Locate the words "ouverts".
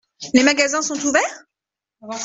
1.07-1.43